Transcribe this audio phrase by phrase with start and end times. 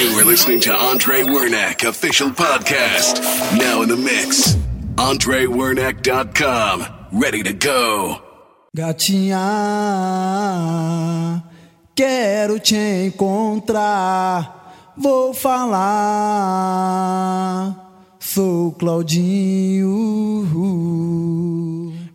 [0.00, 3.20] You are listening to Andre Wernack official podcast.
[3.58, 4.56] Now in the mix.
[4.96, 6.86] AndreWernack.com.
[7.12, 8.22] Ready to go.
[8.74, 9.36] Gatinha,
[11.94, 12.76] quero te
[13.08, 14.94] encontrar.
[14.96, 15.76] Vou falar.
[18.18, 19.90] Sou Claudinho.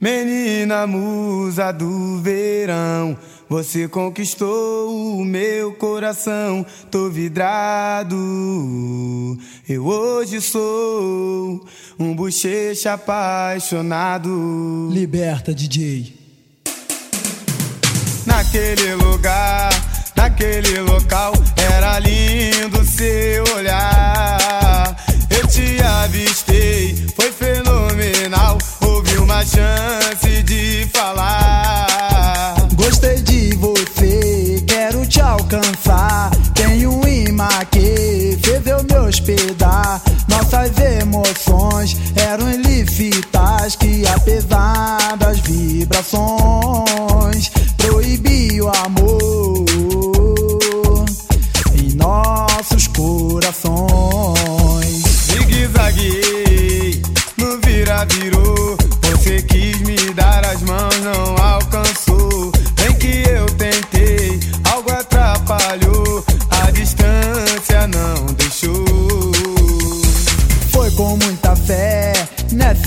[0.01, 3.15] Menina musa do verão.
[3.55, 8.13] Você conquistou o meu coração, tô vidrado.
[9.67, 11.65] Eu hoje sou
[11.97, 14.89] um bochecha apaixonado.
[14.91, 16.13] Liberta, DJ.
[18.25, 19.69] Naquele lugar,
[20.17, 24.97] naquele local, era lindo seu olhar.
[25.29, 28.57] Eu te avistei, foi fenomenal.
[28.81, 31.94] Houve uma chance de falar
[33.85, 36.31] você, quero te alcançar.
[36.53, 40.01] Tenho um imã que fez eu me hospedar.
[40.27, 46.15] Nossas emoções eram ilícitas que apesar das vibrações
[47.77, 49.04] proibiu o amor.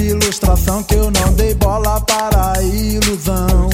[0.09, 3.69] ilustração que eu não dei bola para a ilusão.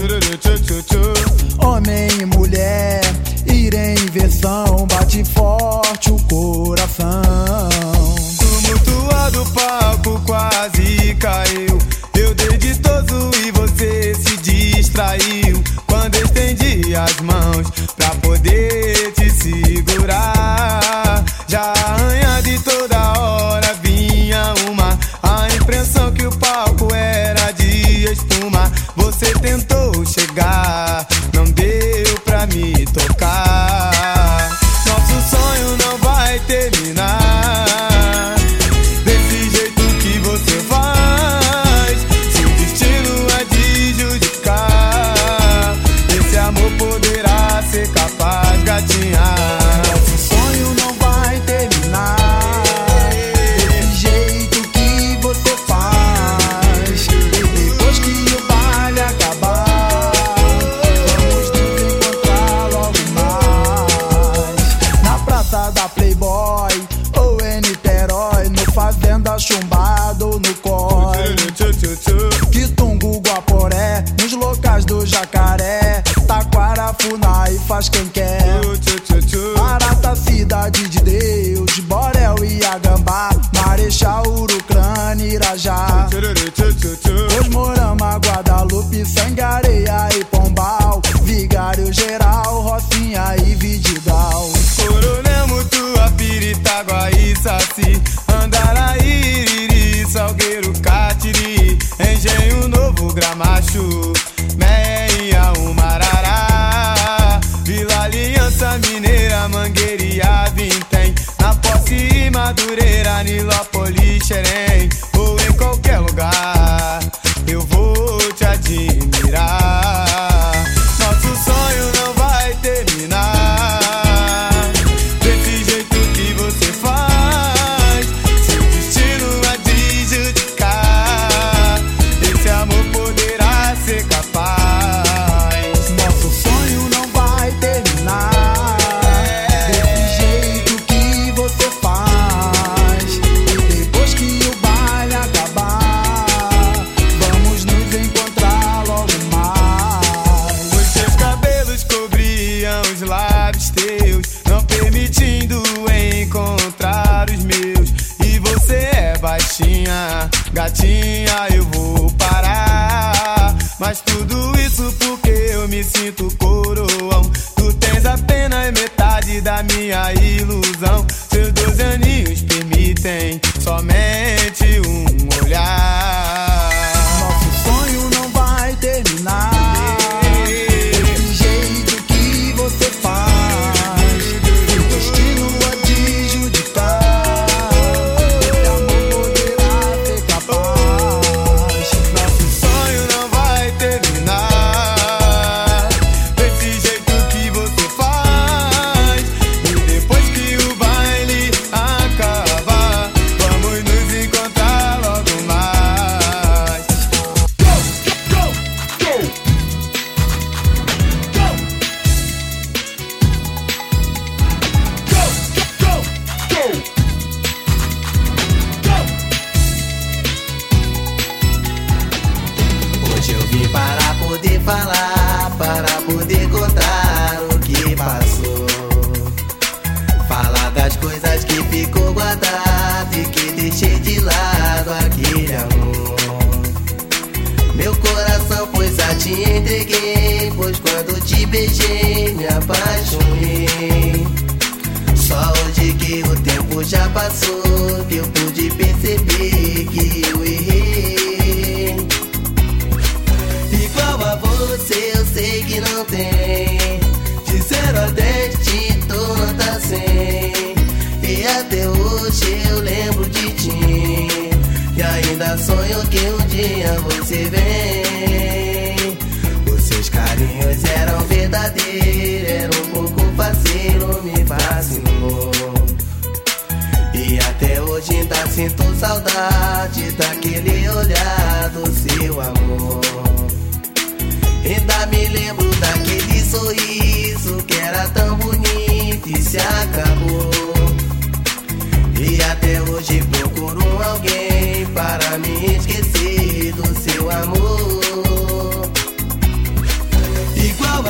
[103.64, 104.12] Pátio,
[104.56, 113.73] Meia, Umarará, Vila Aliança Mineira, Mangueira, Vintém, na posse e Madureira, Nilópolis.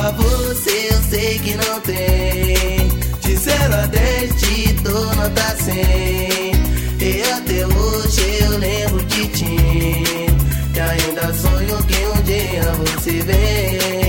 [0.05, 2.87] Igual a você, eu sei que não tem.
[3.21, 5.75] De 0 a 10 te dou nota 100.
[7.01, 9.55] E até hoje eu lembro de ti.
[10.75, 14.04] E ainda sonho que um dia você vem.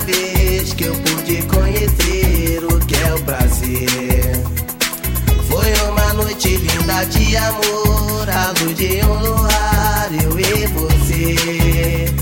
[0.00, 4.36] Vez que eu pude conhecer o que é o prazer.
[5.48, 12.14] Foi uma noite linda de amor, a luz de um luar, eu e você.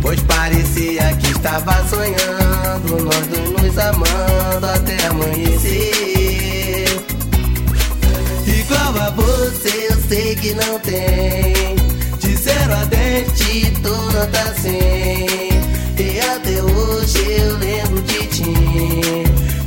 [0.00, 6.84] Pois parecia que estava sonhando, nós dois nos amando até amanhecer.
[8.46, 11.76] Igual a você, eu sei que não tem.
[12.18, 15.71] De 0 a 10 te dou nota 100.
[16.02, 18.42] E até hoje eu lembro de ti.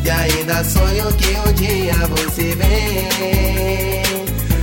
[0.04, 4.04] E ainda sonho que um dia você vem.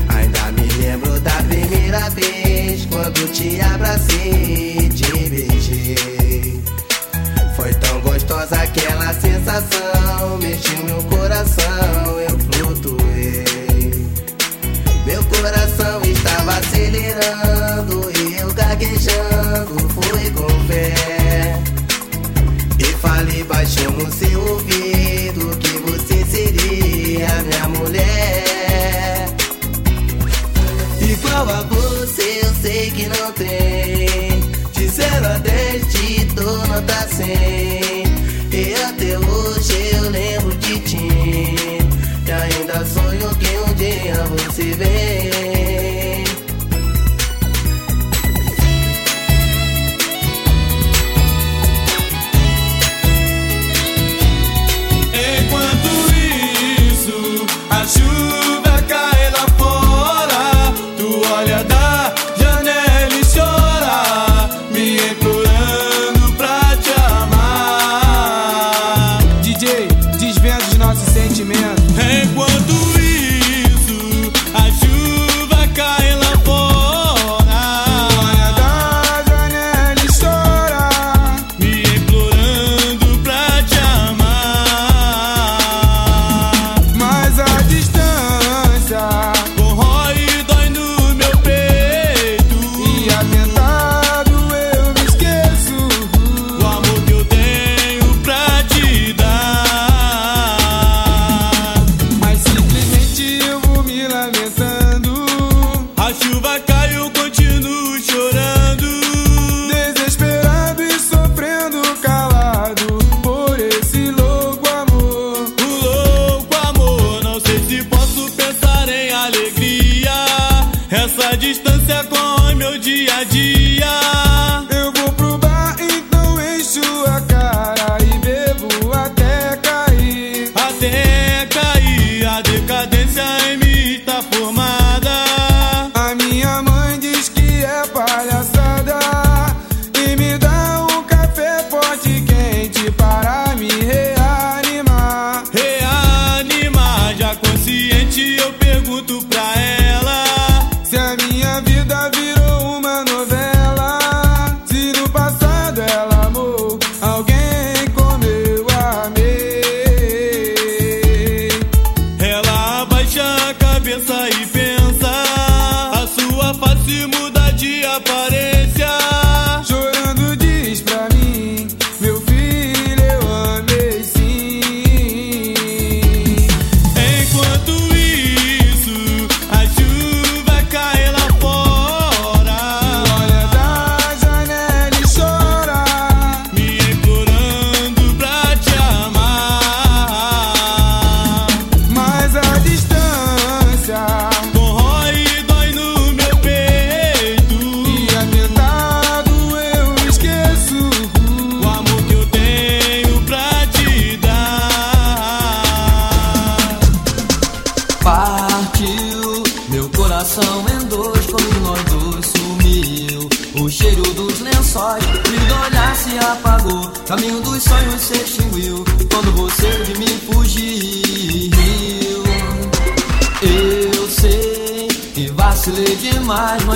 [0.08, 6.60] Ainda me lembro da primeira vez quando te abracei e te beijei.
[7.56, 13.44] Foi tão gostosa aquela sensação, mexeu meu coração, eu flutuei.
[15.06, 19.51] Meu coração estava acelerando e eu gaguejando,
[23.44, 29.26] baixinho no seu ouvido que você seria minha mulher.
[31.00, 34.40] Igual a você, eu sei que não tem.
[34.72, 37.28] De 0 a 10 te dou nota 100.
[38.52, 41.08] E até hoje eu lembro de ti.
[42.26, 45.31] E ainda sonho que um dia você vem.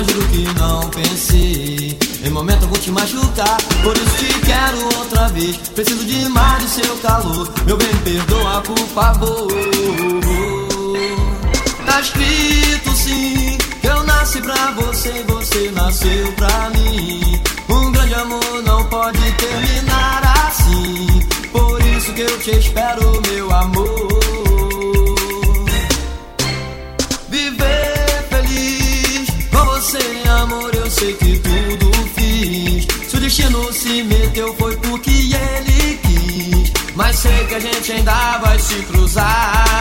[0.07, 3.57] Juro que não pensei em momento algum te machucar.
[3.83, 5.57] Por isso te quero outra vez.
[5.57, 7.51] Preciso demais do seu calor.
[7.65, 9.47] Meu bem, perdoa, por favor.
[11.85, 17.41] Tá escrito sim que eu nasci pra você você nasceu pra mim.
[17.69, 21.21] Um grande amor não pode terminar assim.
[21.51, 24.16] Por isso que eu te espero, meu amor.
[33.37, 36.71] Destino se meteu, foi porque ele quis.
[36.95, 39.77] Mas sei que a gente ainda vai se cruzar.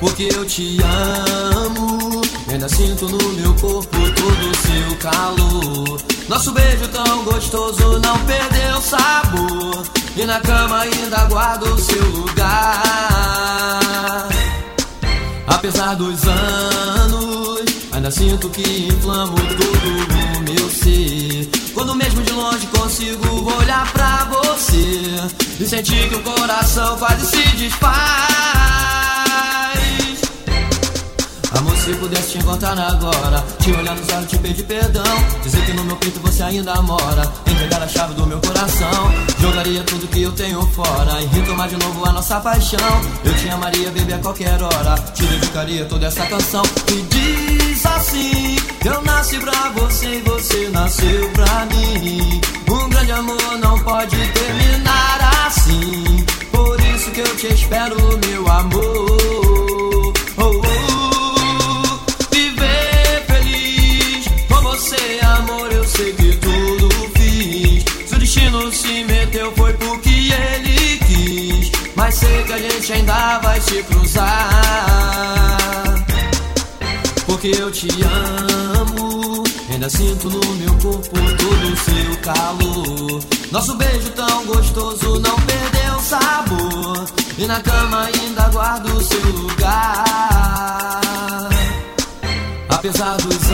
[0.00, 2.22] Porque eu te amo.
[2.48, 6.00] Ainda sinto no meu corpo todo o seu calor.
[6.28, 9.84] Nosso beijo tão gostoso não perdeu sabor.
[10.16, 13.42] E na cama ainda guardo o seu lugar.
[15.46, 17.71] Apesar dos anos,
[18.02, 21.48] ainda sinto que inflamo todo o meu ser.
[21.72, 25.04] Quando mesmo de longe consigo olhar pra você
[25.60, 27.92] e sentir que o coração quase se desfaz.
[31.54, 35.04] Amor, se pudesse te encontrar agora, te olhar nos olhos, te pedir perdão.
[35.42, 37.30] Dizer que no meu peito você ainda mora.
[37.46, 39.12] Entregar a chave do meu coração.
[39.38, 43.00] Jogaria tudo que eu tenho fora e retomar de novo a nossa paixão.
[43.24, 44.94] Eu te amaria, baby, a qualquer hora.
[45.14, 46.62] Te dedicaria toda essa canção.
[46.88, 52.40] E diz assim: Eu nasci pra você e você nasceu pra mim.
[52.68, 56.24] Um grande amor não pode terminar assim.
[56.50, 59.11] Por isso que eu te espero, meu amor.
[72.82, 74.34] Gente ainda vai se cruzar.
[77.26, 83.22] Porque eu te amo, ainda sinto no meu corpo todo o seu calor.
[83.52, 87.06] Nosso beijo tão gostoso não perdeu sabor.
[87.38, 90.98] E na cama ainda guardo o seu lugar.
[92.68, 93.50] Apesar dos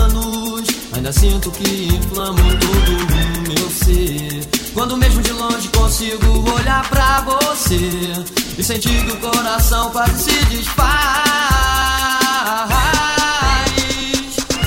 [0.00, 3.06] anos, ainda sinto que inflamo todo o
[3.46, 4.53] meu ser.
[4.74, 7.78] Quando mesmo de longe consigo olhar pra você
[8.58, 10.84] e sentir que o coração quase se desfaz.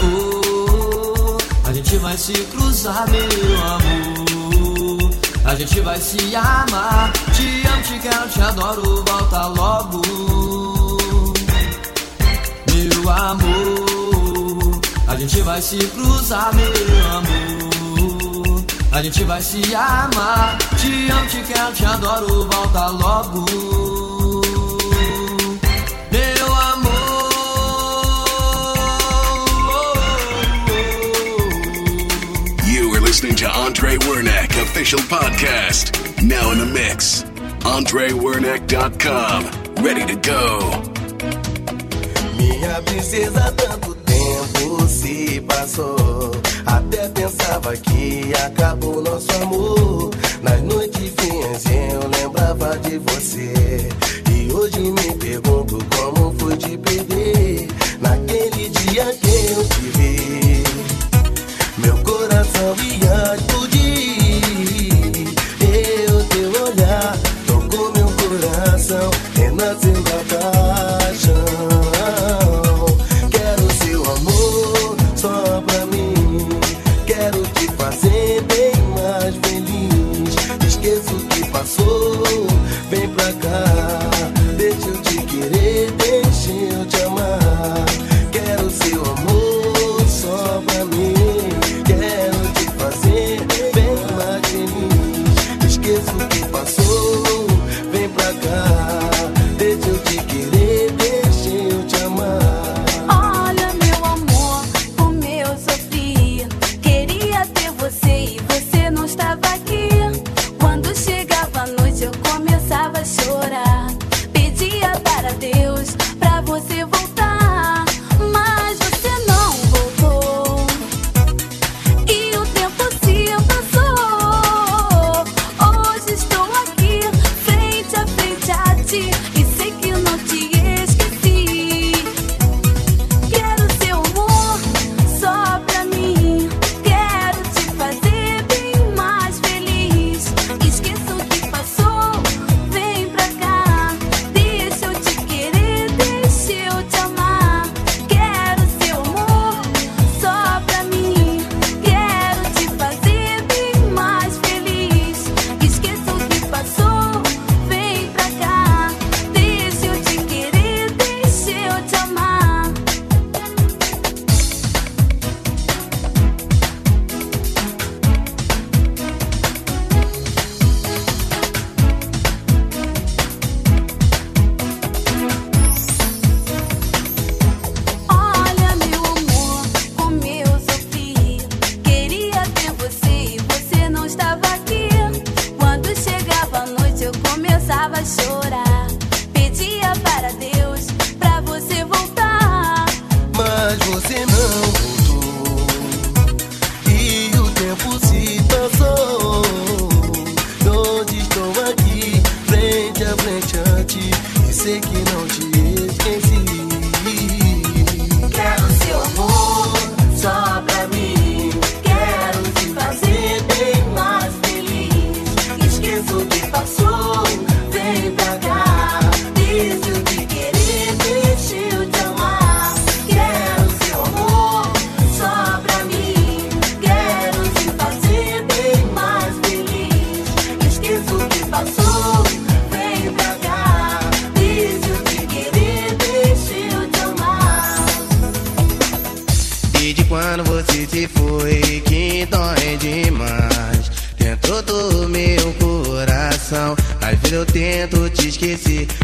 [0.02, 1.38] Oh,
[1.68, 5.12] a gente vai se cruzar, meu amor.
[5.44, 7.12] A gente vai se amar.
[7.36, 9.04] Te amo, te quero, te adoro.
[9.06, 10.02] Volta logo
[12.74, 14.82] meu amor.
[15.08, 16.72] A gente vai se cruzar, meu
[17.08, 17.76] amor.
[18.98, 20.58] A gente vai se amar.
[20.82, 22.50] Te amo, te quero, te adoro.
[22.50, 23.46] Volta logo,
[26.12, 26.98] meu amor.
[32.66, 35.92] You are listening to Andre Wernick official podcast.
[36.24, 37.24] Now in the mix.
[37.60, 39.46] AndreWernick.com.
[39.86, 40.82] Ready to go.
[42.36, 43.97] Minha princesa, tanto
[44.58, 46.32] tempo se passou.
[46.66, 50.12] Até pensava que acabou nosso amor.
[50.42, 53.90] Nas noites frias eu lembrava de você.
[54.32, 57.16] E hoje me pergunto como foi te perder.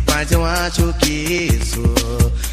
[0.06, 1.82] Mas eu acho que isso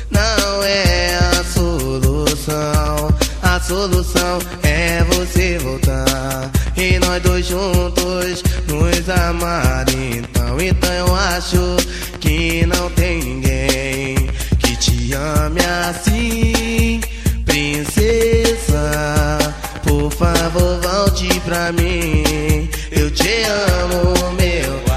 [0.08, 3.14] não é a solução.
[3.42, 9.84] A solução é você voltar E nós dois juntos nos amar.
[9.90, 11.76] Então, então eu acho
[12.20, 14.28] que não tem ninguém
[14.60, 17.00] Que te ame assim.
[17.44, 19.38] Princesa,
[19.82, 22.70] por favor volte pra mim.
[22.92, 24.89] Eu te amo, meu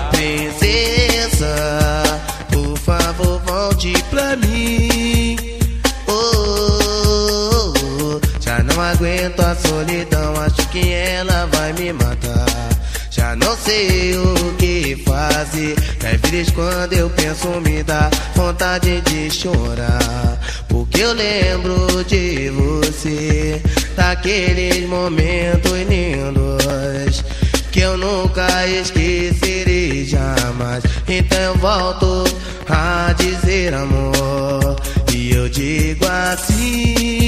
[9.03, 12.69] aguento a solidão, acho que ela vai me matar.
[13.11, 15.75] Já não sei o que fazer.
[16.05, 20.39] Às vezes quando eu penso me dá vontade de chorar.
[20.69, 23.61] Porque eu lembro de você,
[23.97, 27.23] daqueles momentos lindos
[27.71, 30.81] que eu nunca esquecerei jamais.
[31.09, 32.23] Então eu volto
[32.69, 34.77] a dizer amor.
[35.13, 37.22] E eu digo assim,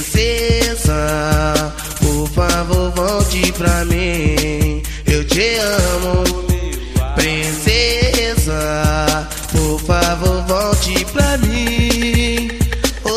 [0.00, 4.82] princesa, por favor volte pra mim.
[5.06, 6.24] Eu te amo,
[7.14, 8.58] princesa,
[9.52, 12.50] por favor volte pra mim.
[13.04, 13.10] Oh,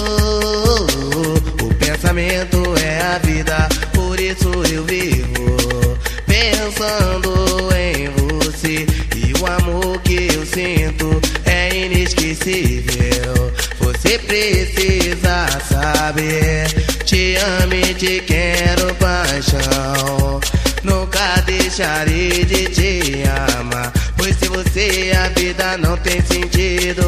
[0.00, 8.86] oh, oh, o pensamento é a vida, por isso eu vivo pensando em você.
[9.14, 13.52] E o amor que eu sinto é inesquecível.
[13.80, 15.25] Você precisa
[15.60, 16.68] saber.
[17.04, 20.40] Te amo e te quero paixão.
[20.82, 23.22] Nunca deixarei de te
[23.58, 23.92] amar.
[24.16, 27.02] Pois se você a vida não tem sentido,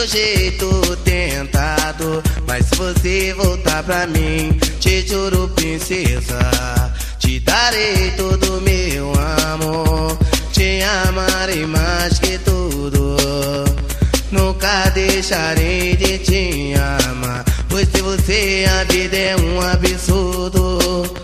[0.00, 6.38] seu jeito tentado Mas se você voltar pra mim Te juro princesa
[7.18, 9.12] Te darei todo meu
[9.52, 10.18] amor.
[10.52, 13.16] Te amarei mais que tudo.
[14.30, 16.74] Nunca deixarei de te
[17.08, 21.14] amar Pois se você a vida é um absurdo.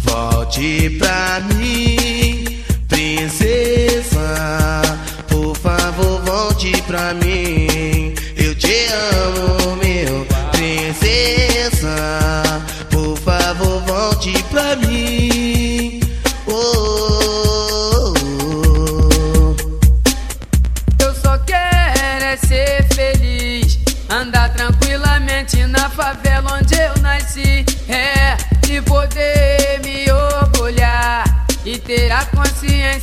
[0.00, 1.96] Volte pra mim,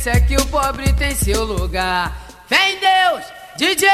[0.00, 2.16] consciência que o pobre tem seu lugar.
[2.48, 3.24] Vem Deus,
[3.56, 3.88] DJ!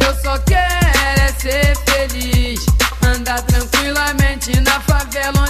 [0.00, 2.66] Eu só quero é ser feliz.
[3.02, 5.43] Andar tranquilamente na favela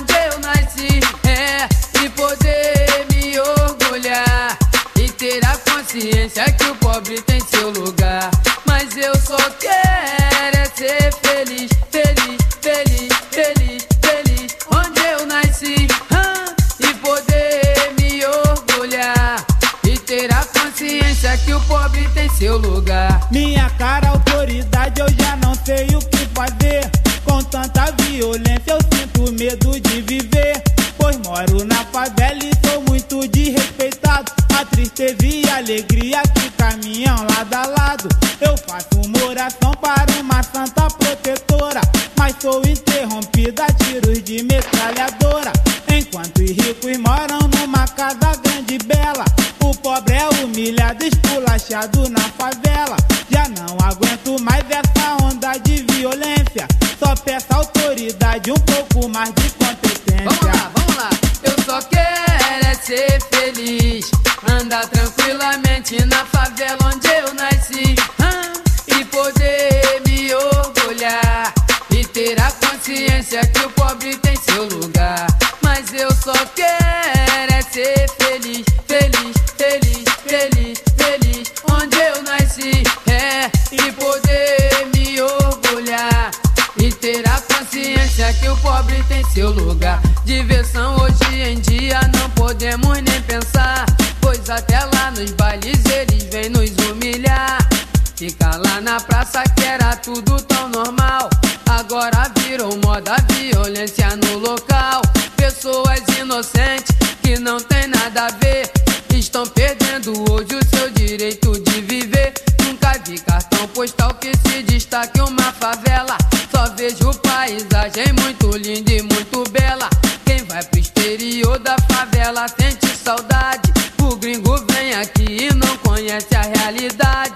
[99.34, 101.28] Criança que era tudo tão normal,
[101.68, 105.02] agora virou moda violência no local.
[105.36, 108.70] Pessoas inocentes que não tem nada a ver,
[109.12, 112.32] estão perdendo hoje o seu direito de viver.
[112.64, 116.16] Nunca vi cartão postal que se destaque uma favela.
[116.52, 119.90] Só vejo paisagem muito linda e muito bela.
[120.24, 123.72] Quem vai pro exterior da favela sente saudade.
[124.00, 127.33] O gringo vem aqui e não conhece a realidade.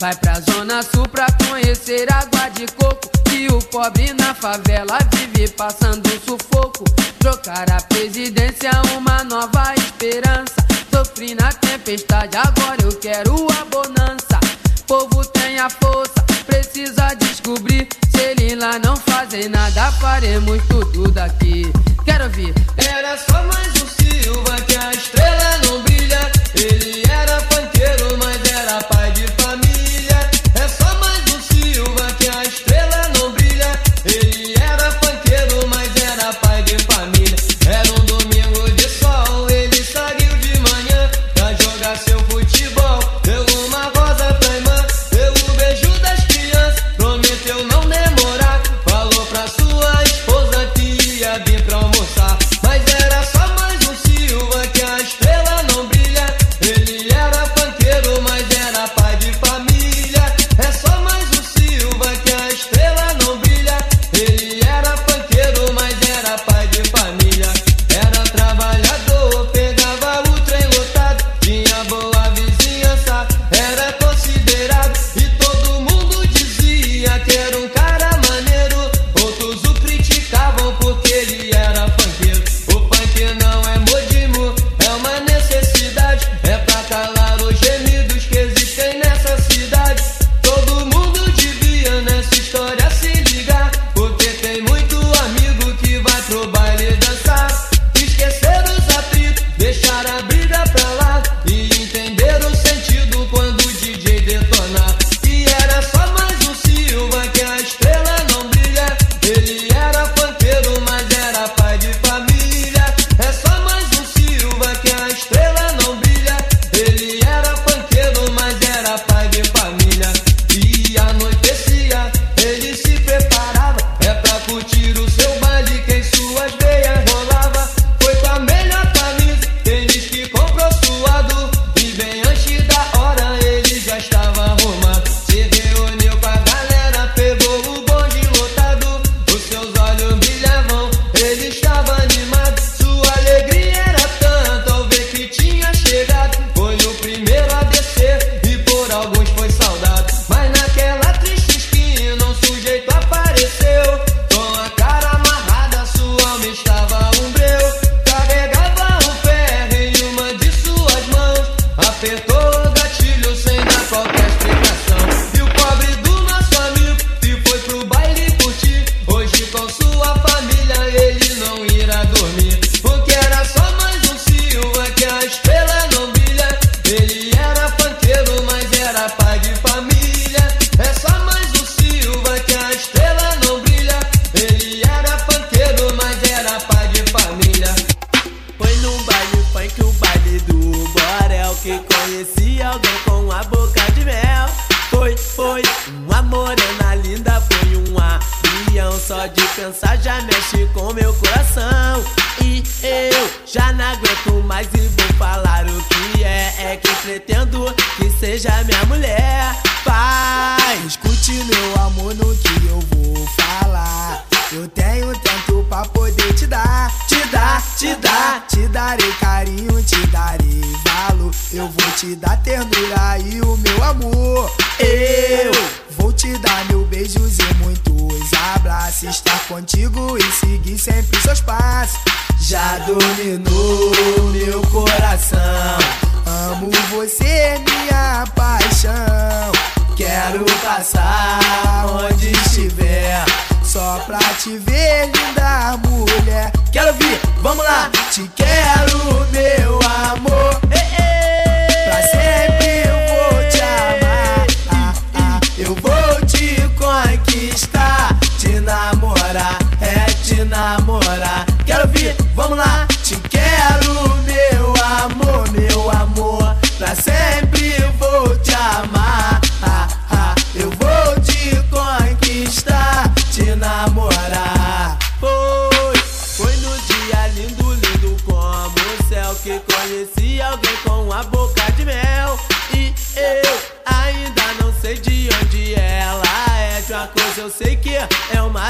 [0.00, 5.46] Vai pra zona sul pra conhecer água de coco E o pobre na favela vive
[5.48, 6.84] passando sufoco.
[7.18, 10.54] Trocar a presidência, uma nova esperança.
[10.90, 14.40] Sofri na tempestade, agora eu quero a bonança.
[14.86, 17.86] Povo tem a força, precisa descobrir.
[18.10, 21.70] Se ele lá não fazem nada, faremos tudo daqui.
[22.06, 22.54] Quero ouvir.
[22.78, 26.32] Era só mais um Silva que a estrela não brilha.
[26.54, 27.09] Ele é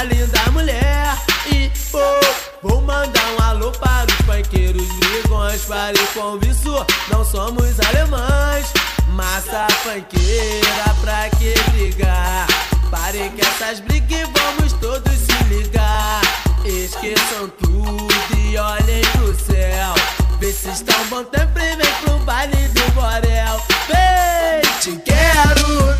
[0.03, 1.17] linda mulher.
[1.51, 5.61] E oh, vou mandar um alô para os panqueiros brigões.
[5.65, 8.65] Pare com isso, não somos alemães.
[9.07, 12.47] Massa panqueira, pra que brigar?
[12.89, 16.21] Pare que essas brigas e vamos todos se ligar.
[16.65, 19.93] Esqueçam tudo e olhem pro céu.
[20.39, 23.61] Vê se estão bom tempo e vem pro baile do Borel.
[23.87, 25.90] Vem, te quero!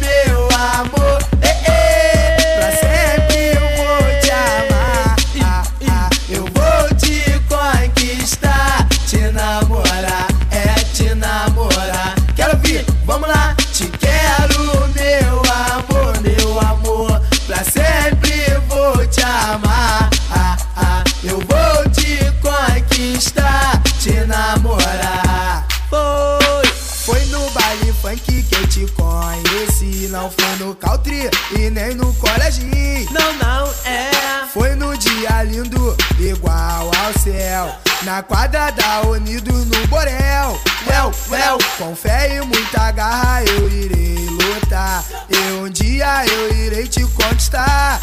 [38.12, 40.60] Na quadra da Unido no Borel.
[40.86, 45.02] Léo, Léo, com fé e muita garra eu irei lutar.
[45.30, 48.02] E um dia eu irei te conquistar.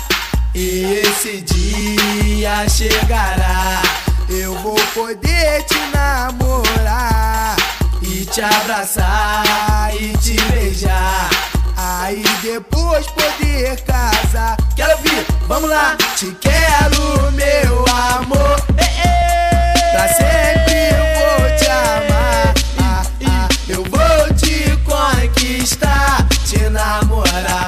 [0.54, 3.82] E esse dia chegará.
[4.30, 7.54] Eu vou poder te namorar
[8.00, 11.28] e te abraçar e te beijar.
[11.76, 14.56] Aí depois poder casar.
[14.74, 15.98] Quero vir, vamos lá.
[16.16, 18.67] Te quero, meu amor.
[19.98, 22.54] Pra sempre eu vou te amar.
[22.80, 27.67] Ah, ah, eu vou te conquistar, te namorar.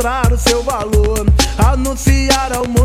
[0.00, 1.26] Demonstrar o seu valor.
[1.58, 2.79] Anunciar ao mundo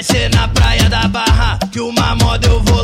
[0.00, 2.79] Vai ser na praia da barra que uma moda eu vou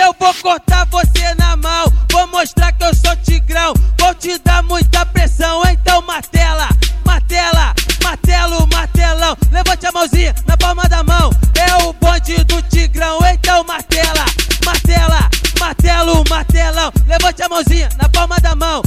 [0.00, 1.92] eu vou cortar você na mão.
[2.10, 3.74] Vou mostrar que eu sou tigrão.
[3.98, 6.68] Vou te dar muita pressão, então martela,
[7.04, 9.36] martela, martelo, martelão.
[9.52, 11.30] Levante a mãozinha na palma da mão.
[11.54, 14.24] É o bonde do tigrão, então martela,
[14.64, 16.92] martela, martelo, martelão.
[17.06, 18.82] Levante a mãozinha na palma da mão.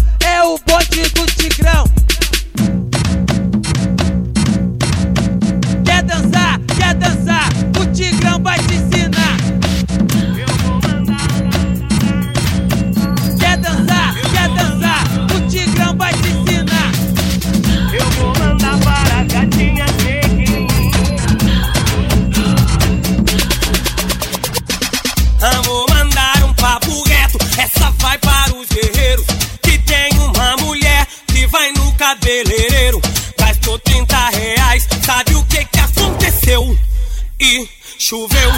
[37.97, 38.51] choveu.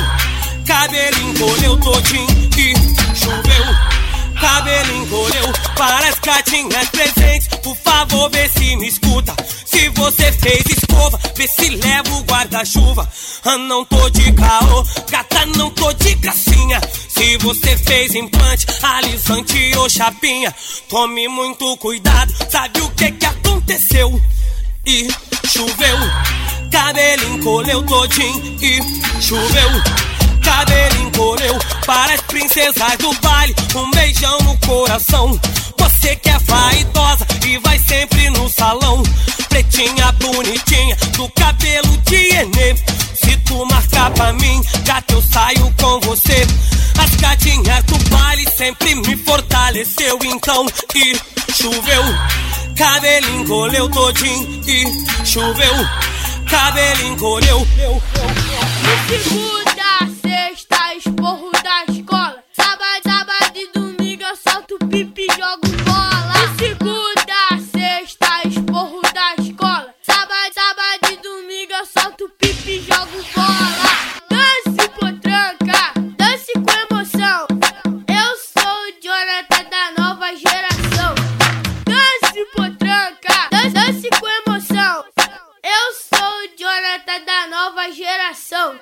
[0.65, 2.73] Cabelo encolheu todinho e
[3.15, 3.65] choveu.
[4.39, 7.47] Cabelo encolheu para as gatinhas presentes.
[7.63, 9.35] Por favor, vê se me escuta.
[9.65, 13.09] Se você fez escova, vê se leva o guarda-chuva.
[13.43, 16.81] Ah, não tô de caô, gata, não tô de gracinha.
[17.09, 20.53] Se você fez implante, alisante ou chapinha,
[20.89, 22.33] tome muito cuidado.
[22.49, 24.21] Sabe o que que aconteceu?
[24.85, 25.07] e
[25.47, 25.97] choveu.
[26.71, 28.79] Cabelo encolheu todinho e
[29.21, 29.69] choveu.
[30.43, 33.55] Cabelo encolheu para as princesas do baile.
[33.75, 35.39] Um beijão no coração.
[35.77, 39.01] Você que é vaidosa e vai sempre no salão.
[39.49, 42.75] Pretinha bonitinha, do cabelo de Enê.
[43.15, 46.45] Se tu marcar pra mim, já que eu saio com você.
[47.15, 50.19] Música, dinheiro, baile sempre me fortaleceu.
[50.23, 51.15] Então, e
[51.53, 52.03] choveu.
[52.77, 55.73] Cabelo encolheu todinho e choveu.
[56.49, 57.59] Cabelo encolheu.
[57.59, 62.43] No segunda, sexta, esporro da escola.
[62.53, 63.34] Sábado, sábado.
[87.95, 88.77] geração.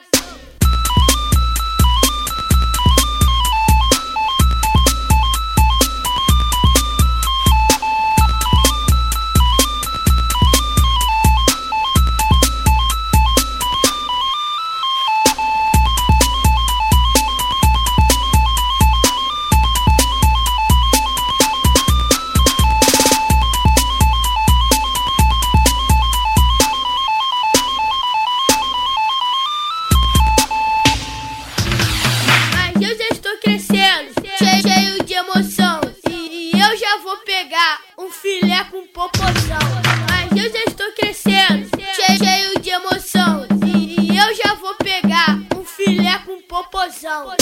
[47.03, 47.35] Dầu.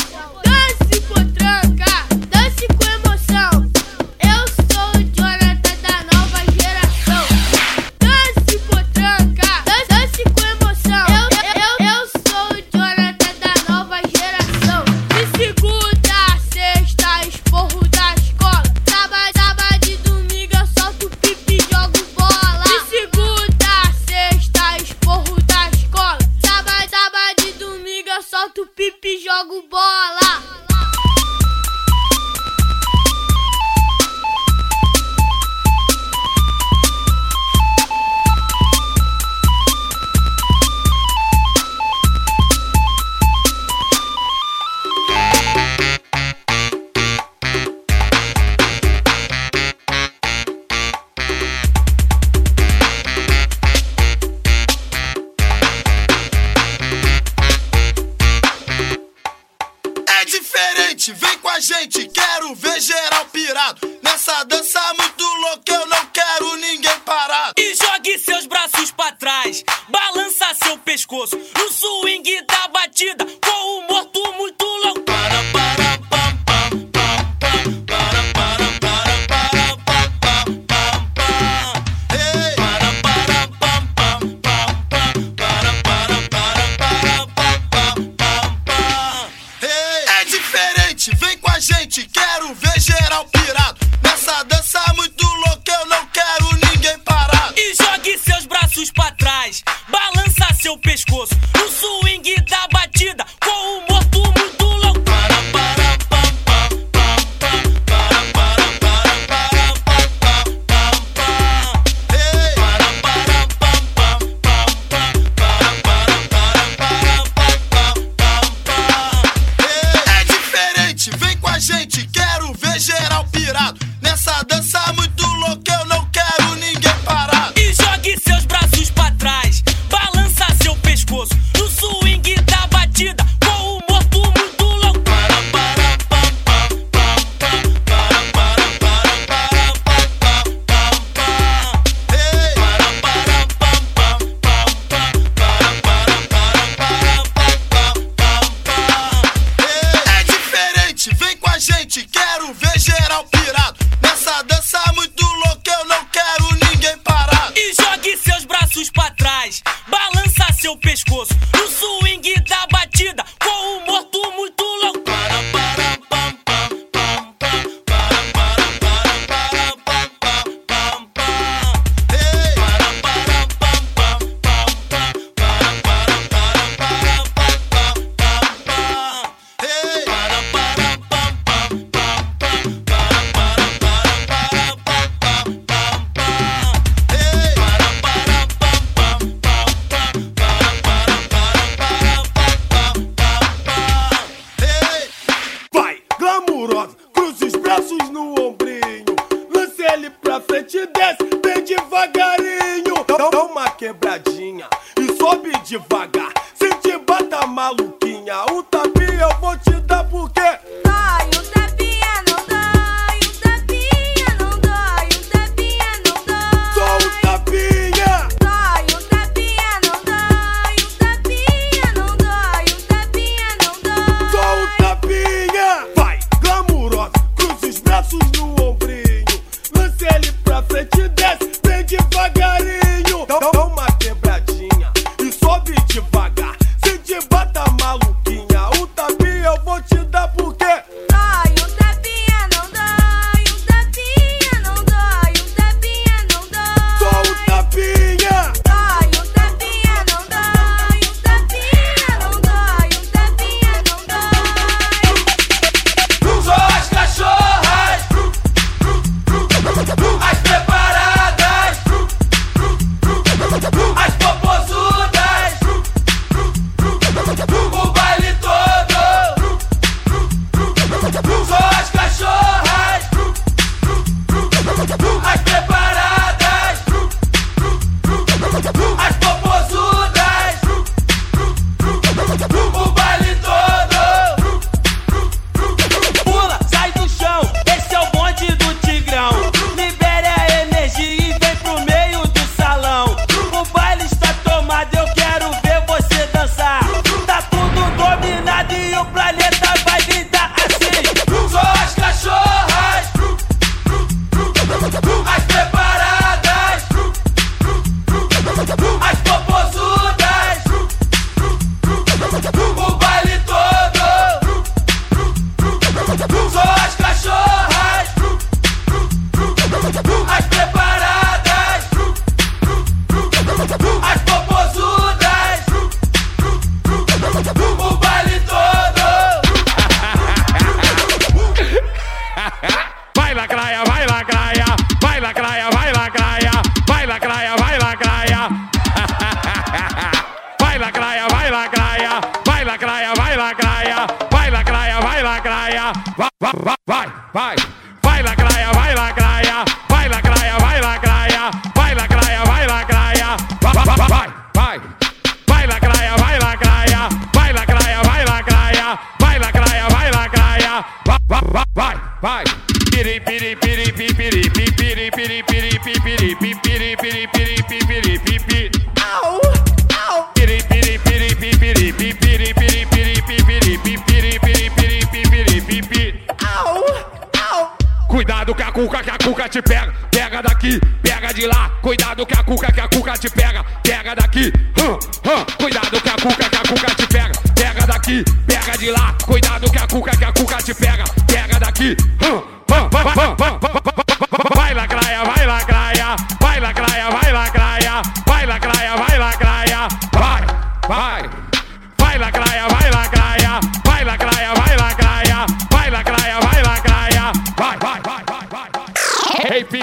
[205.60, 206.32] devagar.
[206.56, 210.42] Se te bata maluquinha, o tapinha eu vou te dar porque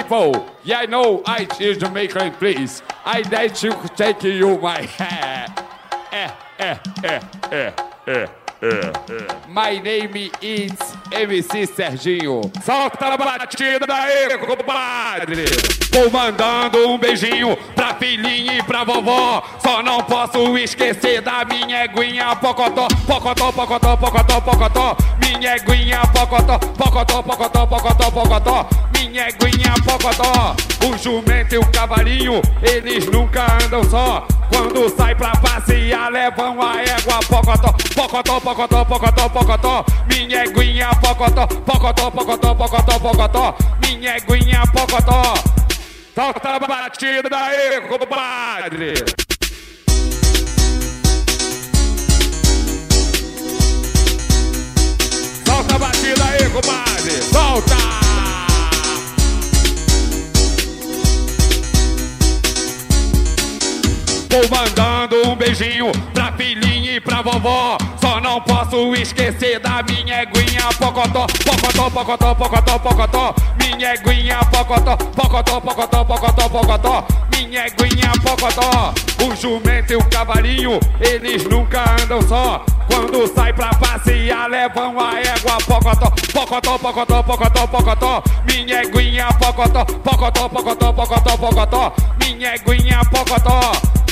[0.09, 0.49] people.
[0.63, 2.81] Yeah, I know I choose to make Jamaican, please.
[3.05, 5.45] I like to take you my hair.
[6.11, 7.71] Eh, eh, eh, eh,
[8.07, 8.11] eh.
[8.11, 8.38] eh.
[9.47, 10.73] My name is
[11.13, 12.41] MC Serginho.
[12.61, 15.45] Solta tá na batida aí, compadre.
[15.93, 19.41] Vou mandando um beijinho pra filhinha e pra vovó.
[19.63, 24.97] Só não posso esquecer da minha eguinha pocotó, pocotó, pocotó, pocotó, pocotó.
[25.23, 28.67] Minha eguinha pocotó, pocotó, pocotó, pocotó, pocotó.
[28.93, 30.53] Minha eguinha pocotó.
[30.85, 34.27] O jumento e o cavalinho, eles nunca andam só.
[34.49, 40.89] Quando sai pra passear, levam a égua pocotó, pocotó, pocotó pocotó, pocotó, pocotó, minha eguinha,
[41.01, 45.33] pocotó, pocotó, pocotó, pocotó, pocotó, minha eguinha, pocotó.
[46.15, 48.93] Tá, tá Solta a batida aí, compadre.
[55.45, 57.21] Solta a batida aí, compadre.
[57.21, 57.99] Solta!
[64.29, 67.77] Vou mandando um beijinho pra filhinha e pra vovó.
[67.99, 73.35] Só não posso esquecer da minha eguinha pocotó, pocotó, pocotó, pocotó, pocotó.
[73.61, 77.05] Minha eguinha pocotó, pocotó, pocotó, pocotó, pocotó.
[77.35, 78.93] Minha eguinha pocotó.
[79.21, 82.63] O jumento e o cavalinho, eles nunca andam só.
[82.87, 88.23] Quando sai pra passear, levam a égua pocotó, pocotó, pocotó, pocotó, pocotó.
[88.45, 91.93] Minha eguinha pocotó, pocotó, pocotó, pocotó, pocotó.
[92.17, 94.08] Minha eguinha pocotó.